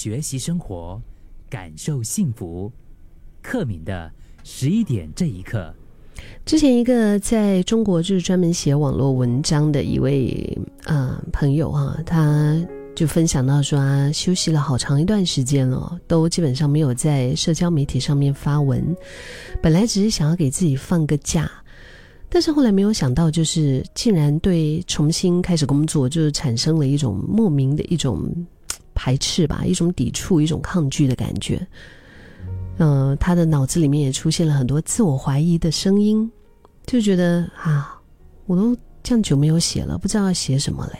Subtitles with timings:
[0.00, 0.98] 学习生活，
[1.50, 2.72] 感受幸福。
[3.42, 4.10] 克敏的
[4.42, 5.74] 十一点这一刻。
[6.46, 12.58] 之前一个在中国就是专门写网络文章的一位啊朋友啊，他
[12.96, 18.96] 就分享到说啊，休息了好长一段时间了，都基本上没有在社交媒体上面发文。
[19.60, 21.50] 本来只是想要给自己放个假，
[22.30, 28.34] 但是后来没有想到，就是竟然对重新开始工作，就是产生了一种莫名的一种
[29.02, 31.66] 排斥吧，一种抵触，一种抗拒的感觉。
[32.76, 36.30] 嗯，他的脑子里面也出现了很多自我怀疑的声音，
[36.84, 37.98] 就觉得啊，
[38.44, 40.98] 我都这样久没有写了，不知道要写什么嘞。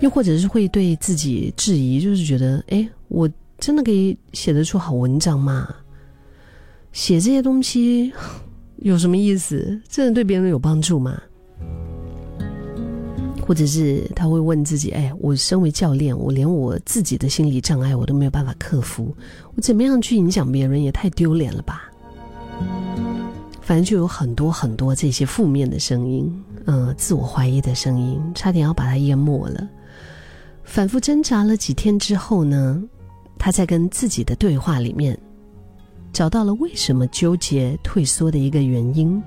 [0.00, 5.72] 又或者是会对自己质疑，就是觉得，哎，我真的可以写得出好文章吗？
[6.90, 8.12] 写这些东西
[8.82, 9.80] 有什么意思？
[9.88, 11.22] 真的对别人有帮助吗？
[13.46, 19.14] 或者是他会问自己：“哎，我身为教练，我连我自己的心理障碍我都没有办法克服，
[19.54, 21.88] 我怎么样去影响别人也太丢脸了吧？”
[23.62, 29.68] 反正就有很多很多这些负面的声音，嗯，自我怀疑的声音，差点要把他淹没了。
[30.64, 32.82] 反复挣扎了几天之后呢，
[33.38, 35.16] 他在跟自己的对话里面，
[36.12, 39.22] 找到了为什么纠结退缩的一个原因。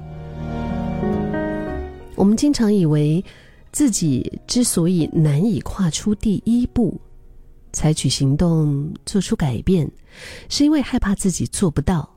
[2.16, 3.24] 我们经常以为。
[3.72, 7.00] 自己之所以难以跨出第一步，
[7.72, 9.90] 采取行动、做出改变，
[10.50, 12.10] 是因为害怕自己做不到，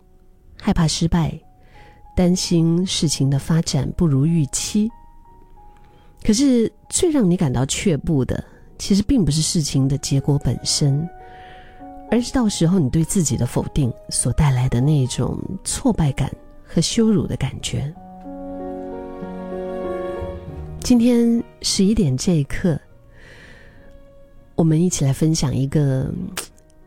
[0.58, 1.38] 害怕失败，
[2.16, 4.90] 担心事情的发展不如预期。
[6.24, 8.42] 可是，最让你感到却步的，
[8.78, 11.08] 其实并不是事情的结果本身，
[12.10, 16.30] 而是到时候你对自己的否定所带来的那种挫败感
[16.64, 17.92] 和羞辱的感觉。
[20.82, 22.78] 今天十一点这一刻，
[24.56, 26.12] 我们一起来分享一个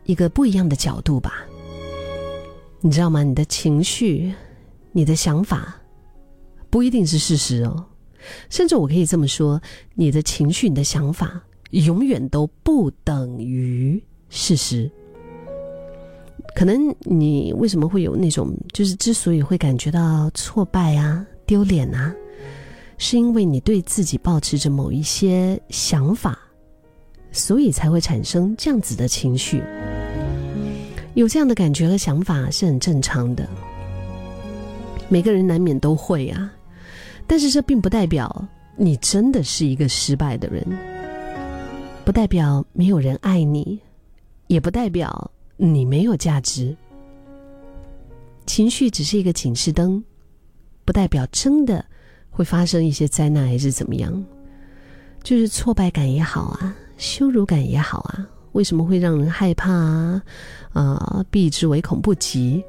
[0.04, 1.46] 一个不一样的角度吧。
[2.82, 3.22] 你知道吗？
[3.22, 4.34] 你的情绪、
[4.92, 5.80] 你的想法，
[6.68, 7.86] 不一定是事实哦。
[8.50, 9.60] 甚至我可以这么说：
[9.94, 14.90] 你的情绪、你的想法，永远都不等于事实。
[16.54, 22.14] 可能你为什么会有那种，就是之所以会感觉到挫败啊、丢脸啊？
[22.98, 26.38] 是因为你对自己保持着某一些想法，
[27.30, 29.62] 所以才会产生这样子的情绪。
[31.14, 33.48] 有这样的感觉和想法是很正常的，
[35.08, 36.52] 每个人难免都会啊。
[37.26, 38.46] 但是这并不代表
[38.76, 40.64] 你真的是一个失败的人，
[42.04, 43.80] 不代表没有人爱你，
[44.46, 46.76] 也不代表你没有价值。
[48.46, 50.02] 情绪只是一个警示灯，
[50.84, 51.84] 不代表真的。
[52.36, 54.22] 会发生一些灾难还是怎么样？
[55.22, 60.22] 就是挫败感也好啊，羞辱感也好啊，为什么会让人害怕啊？
[60.74, 62.62] 啊，避之唯恐不及。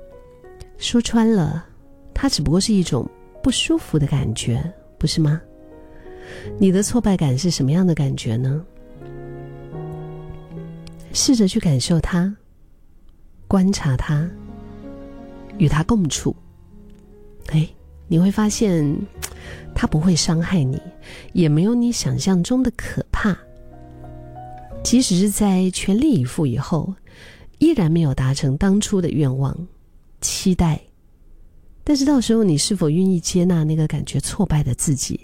[0.77, 1.66] 说穿了，
[2.13, 3.06] 它只不过是一种
[3.44, 4.63] 不舒服的感觉，
[4.97, 5.41] 不是吗？
[6.57, 8.66] 你的挫败感是什么样的感觉呢？
[11.11, 12.33] 试着去感受它，
[13.50, 14.29] 观察它，
[15.57, 16.33] 与它共处。
[17.47, 17.67] 哎，
[18.07, 18.97] 你会发现。
[19.73, 20.81] 它不会伤害你，
[21.34, 23.38] 也没有你想象中的可怕。
[24.84, 26.94] 即使是在全力以赴以后，
[27.57, 29.68] 依然没有达成当初的愿望、
[30.22, 30.79] 期待，
[31.84, 35.19] 但是到时候你是否愿意接纳那个感觉挫败的自己？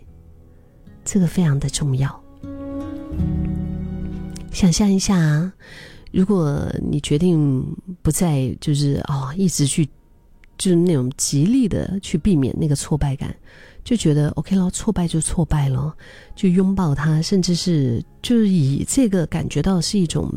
[1.05, 2.23] 这个非常的重要。
[4.51, 5.51] 想象一下，
[6.11, 7.65] 如果你决定
[8.01, 9.85] 不再就是哦，一直去
[10.57, 13.35] 就是那种极力的去避免那个挫败感。
[13.83, 15.93] 就觉得 OK 了，挫败就挫败了，
[16.35, 20.31] 就拥抱他，甚至是就是以这个感觉到是一种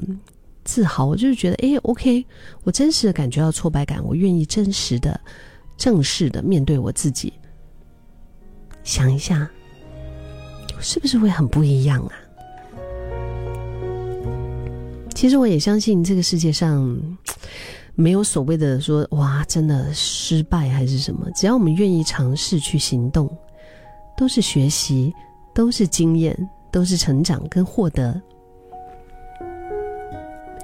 [0.65, 2.27] 自豪，就是觉得哎 OK，
[2.65, 5.21] 我真实的感觉到挫败感，我愿意真实的、
[5.77, 7.33] 正式的面对我自己。
[8.83, 9.49] 想一下，
[10.81, 12.13] 是不是会很不一样啊？
[15.15, 17.01] 其实我也相信这个世界上。
[17.99, 21.31] 没有所谓的说哇，真的失败还是什么？
[21.35, 23.27] 只要我们愿意尝试去行动，
[24.17, 25.15] 都是学习，
[25.55, 26.37] 都是经验，
[26.71, 28.21] 都是成长跟获得。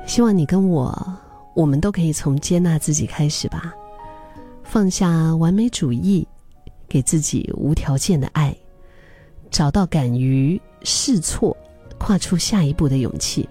[0.04, 0.94] 希望你跟我，
[1.54, 3.72] 我们都可以从接纳自己开始吧，
[4.62, 6.28] 放下完美主义，
[6.86, 8.54] 给自己无条件的爱，
[9.50, 11.56] 找到敢于试错、
[11.98, 13.48] 跨出下一步的勇气。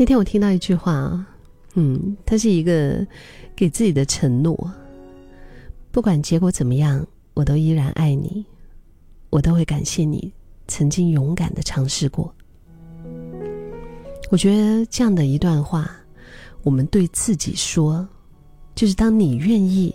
[0.00, 1.26] 那天我听到一句话，
[1.74, 3.04] 嗯，它是一个
[3.56, 4.72] 给自己的承诺。
[5.90, 7.04] 不管结果怎么样，
[7.34, 8.46] 我都依然爱你，
[9.28, 10.32] 我都会感谢你
[10.68, 12.32] 曾经勇敢的尝试过。
[14.30, 15.90] 我觉得这样的一段话，
[16.62, 18.06] 我们对自己说，
[18.76, 19.92] 就是当你愿意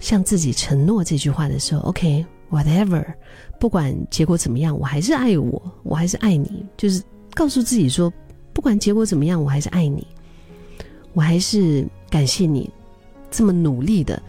[0.00, 3.06] 向自己承诺这句话的时候，OK，whatever，
[3.60, 7.00] 不管结果怎么样，我还是爱我，我还是爱你，就是
[7.34, 8.12] 告诉自己说，
[8.58, 10.04] 不管结果怎么样，我还是爱你，
[11.12, 12.68] 我还是感谢你
[13.30, 14.20] 这么努力的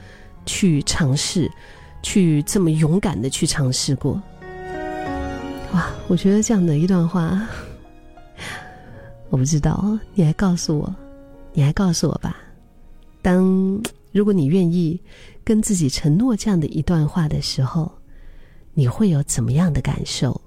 [0.45, 1.51] 去尝试，
[2.03, 4.21] 去这么勇敢的去尝试过。
[5.73, 7.41] 哇，我觉得这样的一段话。
[9.31, 10.95] 我不知道，你来告诉我，
[11.51, 12.37] 你来告诉我吧。
[13.23, 13.81] 当
[14.11, 15.01] 如果你愿意
[15.43, 17.91] 跟自己承诺这样的一段话的时候，
[18.75, 20.39] 你会有怎么样的感受？